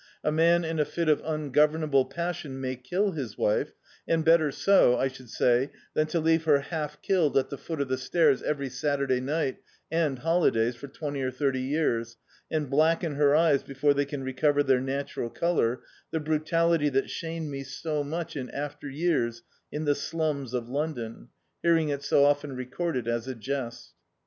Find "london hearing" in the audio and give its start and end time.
20.67-21.89